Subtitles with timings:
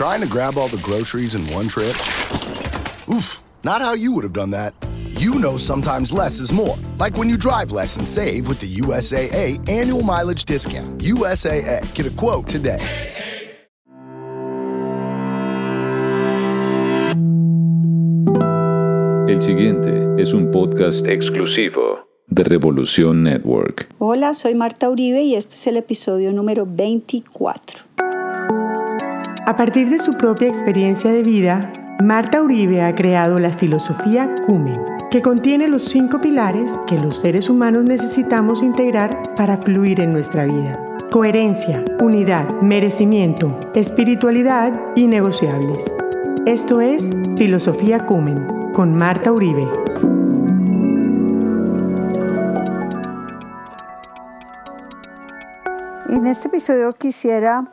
[0.00, 1.94] Trying to grab all the groceries in one trip?
[3.12, 4.72] Oof, not how you would have done that.
[5.10, 6.78] You know sometimes less is more.
[6.98, 11.02] Like when you drive less and save with the USAA annual mileage discount.
[11.02, 12.80] USAA, get a quote today.
[19.28, 23.86] El siguiente es un podcast exclusivo de Revolución Network.
[23.98, 27.90] Hola, soy Marta Uribe y este es el episodio número 24.
[29.50, 34.80] A partir de su propia experiencia de vida, Marta Uribe ha creado la filosofía Cumen,
[35.10, 40.44] que contiene los cinco pilares que los seres humanos necesitamos integrar para fluir en nuestra
[40.44, 40.78] vida.
[41.10, 45.92] Coherencia, unidad, merecimiento, espiritualidad y negociables.
[46.46, 49.66] Esto es Filosofía Cumen con Marta Uribe.
[56.08, 57.64] En este episodio quisiera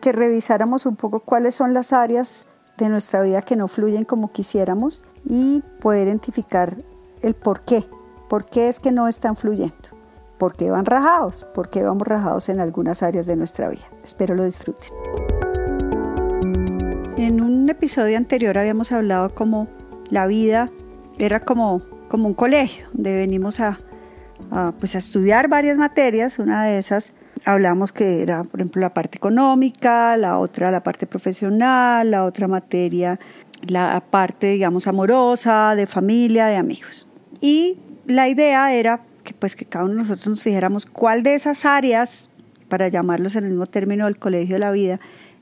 [0.00, 2.46] que revisáramos un poco cuáles son las áreas
[2.76, 6.76] de nuestra vida que no fluyen como quisiéramos y poder identificar
[7.22, 7.88] el por qué.
[8.28, 9.74] ¿Por qué es que no están fluyendo?
[10.38, 11.44] ¿Por qué van rajados?
[11.54, 13.84] ¿Por qué vamos rajados en algunas áreas de nuestra vida?
[14.02, 14.90] Espero lo disfruten.
[17.16, 19.68] En un episodio anterior habíamos hablado como
[20.10, 20.70] la vida
[21.18, 23.78] era como, como un colegio, donde venimos a,
[24.78, 26.38] pues a estudiar varias materias.
[26.38, 27.14] Una de esas
[27.46, 32.48] hablamos que era, por ejemplo, la parte económica, la otra la parte profesional, la otra
[32.48, 33.18] materia
[33.62, 37.08] la parte, digamos, amorosa, de familia, de amigos.
[37.40, 41.34] Y la idea era que pues que cada uno de nosotros nos fijáramos cuál de
[41.34, 42.30] esas áreas,
[42.68, 45.00] para llamarlos en el mismo término del colegio de la vida,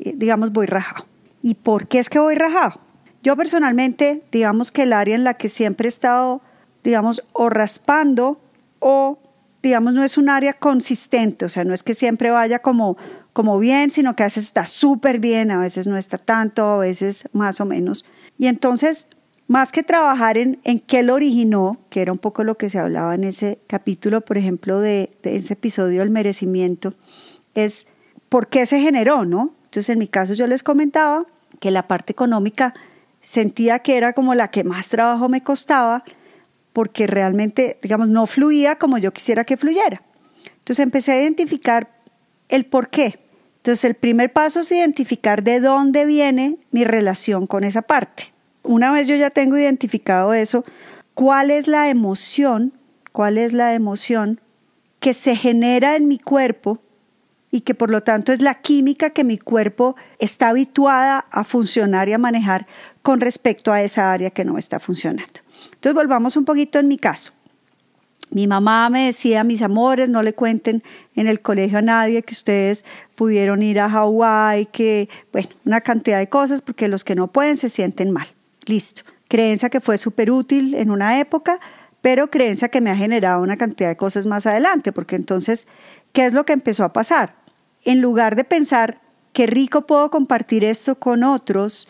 [0.00, 1.06] eh, digamos, voy rajado.
[1.42, 2.80] ¿Y por qué es que voy rajado?
[3.22, 6.42] Yo personalmente, digamos que el área en la que siempre he estado,
[6.84, 8.38] digamos, o raspando
[8.80, 9.18] o,
[9.66, 12.96] digamos, no es un área consistente, o sea, no es que siempre vaya como,
[13.32, 16.78] como bien, sino que a veces está súper bien, a veces no está tanto, a
[16.78, 18.04] veces más o menos.
[18.38, 19.08] Y entonces,
[19.48, 22.78] más que trabajar en, en qué lo originó, que era un poco lo que se
[22.78, 26.94] hablaba en ese capítulo, por ejemplo, de, de ese episodio del merecimiento,
[27.54, 27.88] es
[28.28, 29.54] por qué se generó, ¿no?
[29.64, 31.26] Entonces, en mi caso yo les comentaba
[31.60, 32.74] que la parte económica
[33.20, 36.04] sentía que era como la que más trabajo me costaba
[36.76, 40.02] porque realmente, digamos, no fluía como yo quisiera que fluyera.
[40.58, 41.88] Entonces empecé a identificar
[42.50, 43.18] el por qué.
[43.56, 48.34] Entonces el primer paso es identificar de dónde viene mi relación con esa parte.
[48.62, 50.66] Una vez yo ya tengo identificado eso,
[51.14, 52.74] ¿cuál es la emoción?
[53.10, 54.42] ¿Cuál es la emoción
[55.00, 56.78] que se genera en mi cuerpo
[57.50, 62.10] y que por lo tanto es la química que mi cuerpo está habituada a funcionar
[62.10, 62.66] y a manejar
[63.00, 65.45] con respecto a esa área que no está funcionando.
[65.72, 67.32] Entonces volvamos un poquito en mi caso.
[68.30, 70.82] Mi mamá me decía, mis amores, no le cuenten
[71.14, 72.84] en el colegio a nadie que ustedes
[73.14, 77.56] pudieron ir a Hawái, que, bueno, una cantidad de cosas, porque los que no pueden
[77.56, 78.26] se sienten mal.
[78.64, 79.02] Listo.
[79.28, 81.60] Creencia que fue súper útil en una época,
[82.00, 85.68] pero creencia que me ha generado una cantidad de cosas más adelante, porque entonces,
[86.12, 87.46] ¿qué es lo que empezó a pasar?
[87.86, 89.00] en lugar de pensar
[89.32, 91.88] qué rico puedo compartir esto con otros,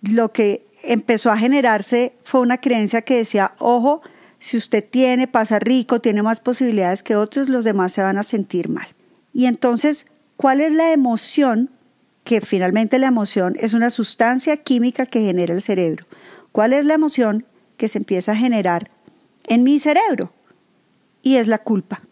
[0.00, 4.02] lo que empezó a generarse fue una creencia que decía, ojo,
[4.38, 8.22] si usted tiene, pasa rico, tiene más posibilidades que otros, los demás se van a
[8.22, 8.88] sentir mal.
[9.32, 10.06] Y entonces,
[10.36, 11.70] ¿cuál es la emoción?
[12.24, 16.06] Que finalmente la emoción es una sustancia química que genera el cerebro.
[16.52, 18.90] ¿Cuál es la emoción que se empieza a generar
[19.46, 20.32] en mi cerebro?
[21.22, 22.02] Y es la culpa.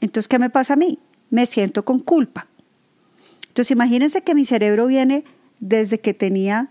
[0.00, 0.98] Entonces, ¿qué me pasa a mí?
[1.30, 2.48] me siento con culpa.
[3.48, 5.24] Entonces imagínense que mi cerebro viene
[5.60, 6.70] desde que tenía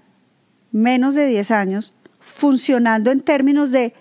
[0.71, 3.93] menos de 10 años funcionando en términos de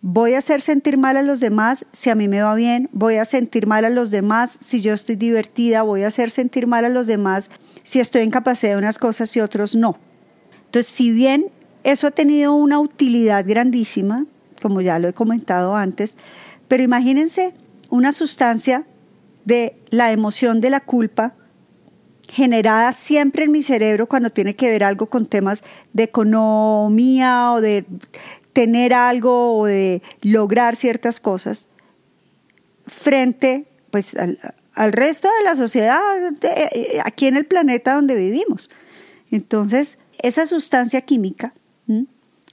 [0.00, 3.16] voy a hacer sentir mal a los demás si a mí me va bien, voy
[3.16, 6.84] a sentir mal a los demás si yo estoy divertida, voy a hacer sentir mal
[6.84, 7.50] a los demás
[7.82, 9.98] si estoy en de unas cosas y otros no.
[10.66, 11.46] Entonces, si bien
[11.84, 14.26] eso ha tenido una utilidad grandísima,
[14.60, 16.16] como ya lo he comentado antes,
[16.68, 17.54] pero imagínense
[17.90, 18.84] una sustancia
[19.44, 21.34] de la emoción de la culpa
[22.32, 27.60] generada siempre en mi cerebro cuando tiene que ver algo con temas de economía o
[27.60, 27.84] de
[28.52, 31.68] tener algo o de lograr ciertas cosas
[32.86, 36.00] frente pues al, resto de la sociedad
[37.04, 38.70] aquí en el planeta donde vivimos.
[39.30, 41.54] Entonces, esa sustancia química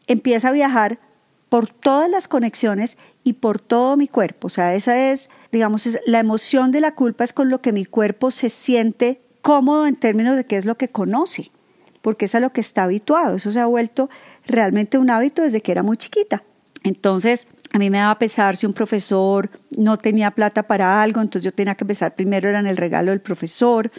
[0.08, 1.00] empieza a viajar
[1.50, 4.48] por todas las conexiones y por todo mi cuerpo.
[4.48, 7.86] O sea, esa es, digamos, la emoción de la culpa es con lo que mi
[7.86, 11.52] cuerpo se siente cómodo en términos de qué es lo que conoce,
[12.02, 13.36] porque es a lo que está habituado.
[13.36, 14.10] Eso se ha vuelto
[14.46, 16.44] realmente un hábito desde que era muy chiquita.
[16.84, 21.46] Entonces, a mí me daba pesar si un profesor no tenía plata para algo, entonces
[21.46, 23.92] yo tenía que empezar primero era en el regalo del profesor,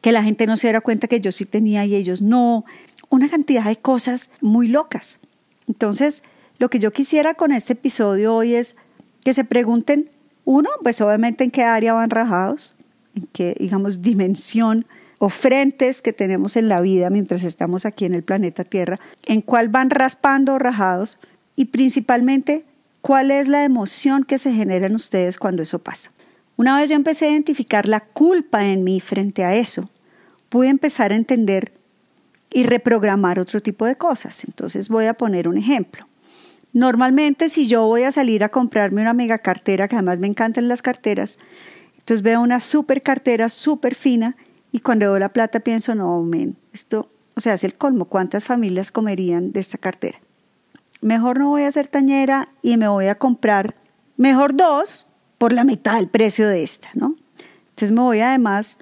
[0.00, 2.64] que la gente no se diera cuenta que yo sí tenía y ellos no,
[3.08, 5.20] una cantidad de cosas muy locas.
[5.66, 6.22] Entonces,
[6.58, 8.76] lo que yo quisiera con este episodio hoy es
[9.24, 10.10] que se pregunten,
[10.44, 12.75] uno, pues obviamente en qué área van rajados,
[13.16, 14.86] en qué, digamos, dimensión
[15.18, 19.40] o frentes que tenemos en la vida mientras estamos aquí en el planeta Tierra, en
[19.40, 21.18] cuál van raspando o rajados
[21.56, 22.64] y principalmente
[23.00, 26.12] cuál es la emoción que se genera en ustedes cuando eso pasa.
[26.56, 29.90] Una vez yo empecé a identificar la culpa en mí frente a eso,
[30.48, 31.72] pude empezar a entender
[32.52, 34.44] y reprogramar otro tipo de cosas.
[34.44, 36.06] Entonces voy a poner un ejemplo.
[36.72, 40.68] Normalmente si yo voy a salir a comprarme una mega cartera, que además me encantan
[40.68, 41.38] las carteras,
[42.06, 44.36] entonces veo una super cartera súper fina
[44.70, 48.44] y cuando veo la plata pienso, no, men, esto, o sea, es el colmo, ¿cuántas
[48.44, 50.20] familias comerían de esta cartera?
[51.00, 53.74] Mejor no voy a ser tañera y me voy a comprar,
[54.16, 57.16] mejor dos, por la mitad del precio de esta, ¿no?
[57.70, 58.78] Entonces me voy además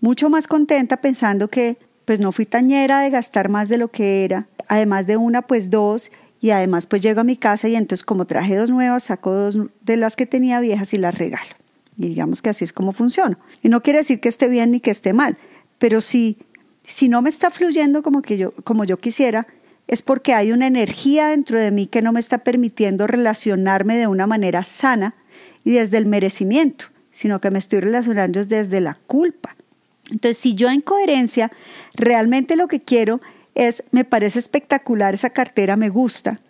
[0.00, 1.76] mucho más contenta pensando que
[2.06, 5.68] pues no fui tañera de gastar más de lo que era, además de una pues
[5.68, 6.10] dos
[6.40, 9.58] y además pues llego a mi casa y entonces como traje dos nuevas saco dos
[9.82, 11.65] de las que tenía viejas y las regalo.
[11.96, 13.38] Y digamos que así es como funciona.
[13.62, 15.38] Y no quiere decir que esté bien ni que esté mal,
[15.78, 16.38] pero si,
[16.84, 19.46] si no me está fluyendo como, que yo, como yo quisiera,
[19.86, 24.06] es porque hay una energía dentro de mí que no me está permitiendo relacionarme de
[24.06, 25.14] una manera sana
[25.64, 29.56] y desde el merecimiento, sino que me estoy relacionando desde la culpa.
[30.10, 31.50] Entonces, si yo en coherencia
[31.94, 33.20] realmente lo que quiero
[33.54, 36.40] es, me parece espectacular esa cartera, me gusta,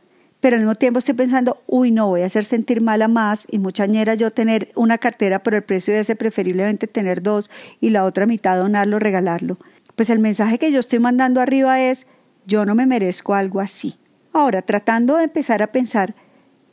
[0.40, 3.46] pero al mismo tiempo estoy pensando, uy, no, voy a hacer sentir mal a más
[3.50, 7.50] y mucha ñera yo tener una cartera por el precio de ese, preferiblemente tener dos
[7.80, 9.58] y la otra mitad donarlo, regalarlo.
[9.94, 12.06] Pues el mensaje que yo estoy mandando arriba es,
[12.46, 13.96] yo no me merezco algo así.
[14.32, 16.14] Ahora, tratando de empezar a pensar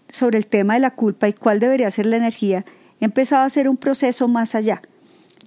[0.09, 2.65] sobre el tema de la culpa y cuál debería ser la energía,
[2.99, 4.81] he empezado a hacer un proceso más allá.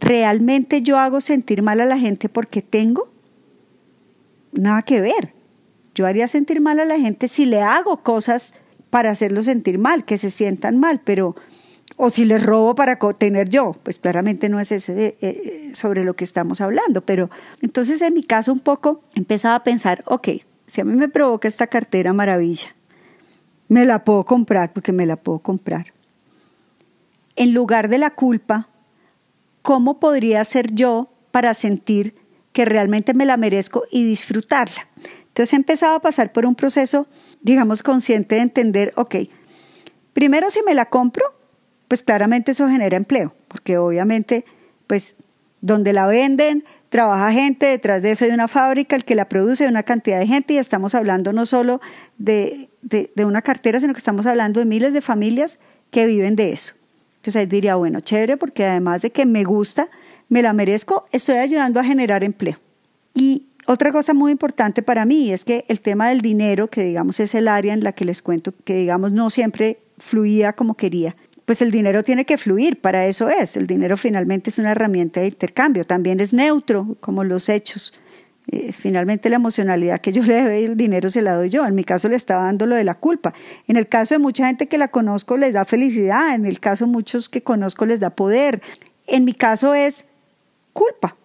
[0.00, 3.08] ¿Realmente yo hago sentir mal a la gente porque tengo?
[4.52, 5.35] Nada que ver.
[5.96, 8.54] Yo haría sentir mal a la gente si le hago cosas
[8.90, 11.34] para hacerlo sentir mal, que se sientan mal, pero
[11.96, 16.04] o si les robo para tener yo, pues claramente no es ese eh, eh, sobre
[16.04, 17.30] lo que estamos hablando, pero
[17.62, 20.28] entonces en mi caso un poco empezaba a pensar, ok,
[20.66, 22.76] si a mí me provoca esta cartera maravilla,
[23.68, 25.94] me la puedo comprar porque me la puedo comprar.
[27.36, 28.68] En lugar de la culpa,
[29.62, 32.14] ¿cómo podría ser yo para sentir
[32.52, 34.86] que realmente me la merezco y disfrutarla?
[35.36, 37.06] Entonces he empezado a pasar por un proceso,
[37.42, 39.16] digamos, consciente de entender, ok,
[40.14, 41.26] primero si me la compro,
[41.88, 44.46] pues claramente eso genera empleo, porque obviamente,
[44.86, 45.16] pues
[45.60, 49.64] donde la venden, trabaja gente, detrás de eso hay una fábrica, el que la produce,
[49.64, 51.82] hay una cantidad de gente y estamos hablando no solo
[52.16, 52.70] de,
[53.18, 55.58] una cartera, sino que estamos hablando de miles de familias
[55.90, 56.72] que viven de eso.
[57.16, 59.90] Entonces ahí diría, bueno, chévere, porque además de que me gusta,
[60.30, 62.56] me la merezco, estoy ayudando a generar empleo.
[63.12, 67.20] Y otra cosa muy importante para mí es que el tema del dinero, que digamos
[67.20, 71.16] es el área en la que les cuento, que digamos no siempre fluía como quería,
[71.46, 73.56] pues el dinero tiene que fluir, para eso es.
[73.56, 77.94] El dinero finalmente es una herramienta de intercambio, también es neutro, como los hechos.
[78.48, 81.64] Eh, finalmente la emocionalidad que yo le doy, el dinero se la doy yo.
[81.64, 83.32] En mi caso le estaba dando lo de la culpa.
[83.68, 86.84] En el caso de mucha gente que la conozco les da felicidad, en el caso
[86.84, 88.60] de muchos que conozco les da poder.
[89.06, 90.08] En mi caso es
[90.72, 91.16] culpa.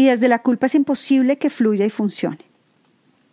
[0.00, 2.38] Y desde la culpa es imposible que fluya y funcione.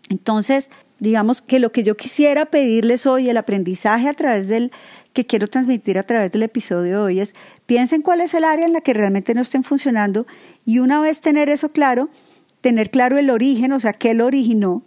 [0.09, 0.69] Entonces,
[1.00, 4.74] digamos que lo que yo quisiera pedirles hoy, el aprendizaje a través del
[5.13, 7.36] que quiero transmitir a través del episodio de hoy es,
[7.67, 10.27] piensen cuál es el área en la que realmente no estén funcionando
[10.65, 12.09] y una vez tener eso claro,
[12.59, 14.83] tener claro el origen, o sea, qué lo originó,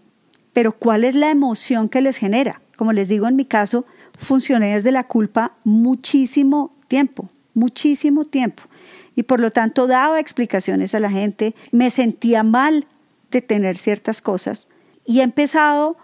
[0.53, 2.61] pero cuál es la emoción que les genera.
[2.77, 3.87] Como les digo, en mi caso,
[4.19, 8.65] funcioné desde la culpa muchísimo tiempo, muchísimo tiempo.
[9.15, 12.87] Y por lo tanto daba explicaciones a la gente, me sentía mal
[13.31, 14.69] de tener ciertas cosas
[15.05, 15.97] y he empezado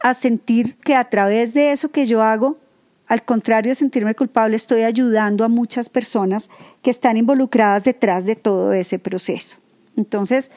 [0.00, 2.58] a sentir que a través de eso que yo hago,
[3.06, 6.48] al contrario de sentirme culpable, estoy ayudando a muchas personas
[6.82, 9.58] que están involucradas detrás de todo ese proceso.
[9.96, 10.50] Entonces,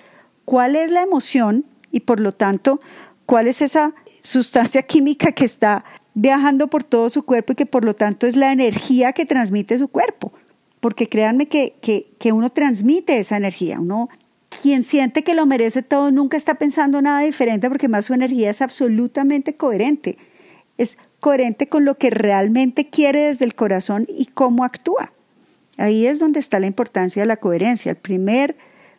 [0.46, 2.80] ¿cuál es la emoción y por lo tanto,
[3.26, 5.84] cuál es esa sustancia química que está
[6.14, 9.78] viajando por todo su cuerpo y que por lo tanto es la energía que transmite
[9.78, 10.32] su cuerpo?
[10.84, 11.76] Porque créanme que,
[12.20, 14.10] que, uno transmite esa energía, uno
[14.62, 18.50] quien siente que lo merece todo nunca está pensando nada diferente porque más su energía
[18.50, 20.18] es absolutamente coherente.
[20.78, 25.14] Es coherente con lo que realmente quiere desde el corazón y cómo actúa.
[25.78, 28.58] Ahí es donde está la importancia de la coherencia, el primer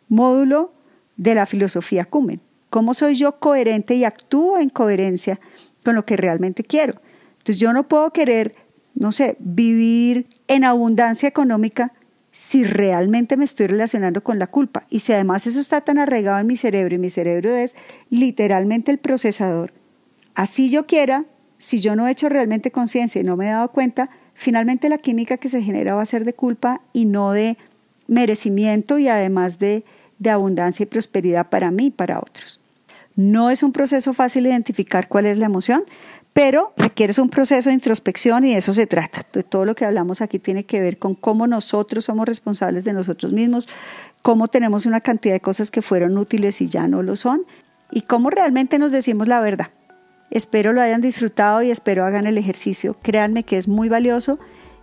[0.09, 0.73] módulo
[1.17, 2.41] de la filosofía Cumen.
[2.71, 5.39] ¿Cómo soy yo coherente y actúo en coherencia
[5.83, 6.99] con lo que realmente quiero?
[7.37, 8.55] Entonces yo no puedo querer,
[8.95, 11.93] no sé, vivir en abundancia económica
[12.31, 14.85] si realmente me estoy relacionando con la culpa.
[14.89, 17.75] Y si además eso está tan arraigado en mi cerebro y mi cerebro es
[18.09, 19.73] literalmente el procesador,
[20.33, 21.25] así yo quiera,
[21.57, 24.97] si yo no he hecho realmente conciencia y no me he dado cuenta, finalmente la
[24.97, 27.57] química que se genera va a ser de culpa y no de
[28.07, 29.85] merecimiento y además de,
[30.19, 32.59] de abundancia y prosperidad para mí y para otros.
[33.15, 35.85] No es un proceso fácil identificar cuál es la emoción,
[36.35, 39.23] pero requiere un proceso de introspección y de eso se trata.
[39.23, 43.31] Todo lo que hablamos aquí tiene que ver con cómo nosotros somos responsables de nosotros
[43.31, 43.69] mismos,
[44.21, 47.43] cómo tenemos una cantidad de cosas que fueron útiles y ya no lo son,
[47.89, 49.69] y cómo realmente nos decimos la verdad.
[50.29, 52.97] Espero lo hayan disfrutado y espero hagan el ejercicio.
[53.01, 54.37] Créanme que es muy valioso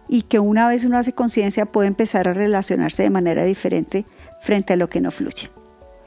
[0.09, 4.07] y que una vez uno hace conciencia puede empezar a relacionarse de manera diferente
[4.41, 5.51] frente a lo que no fluye.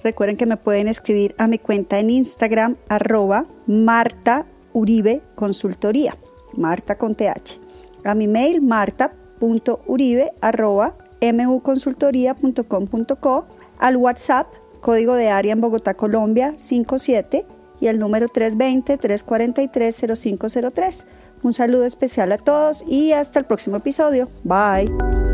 [0.03, 6.15] Recuerden que me pueden escribir a mi cuenta en Instagram arroba Marta Uribe Consultoría,
[6.55, 7.59] Marta con TH.
[8.03, 10.95] A mi mail marta.uribe arroba
[11.33, 13.45] muconsultoría.com.co,
[13.79, 14.45] al WhatsApp,
[14.81, 17.47] código de área en Bogotá, Colombia 57
[17.79, 21.07] y el número 320-343-0503.
[21.41, 24.29] Un saludo especial a todos y hasta el próximo episodio.
[24.43, 25.24] Bye.